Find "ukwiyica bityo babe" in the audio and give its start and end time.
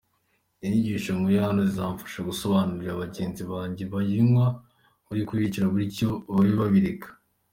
5.23-6.53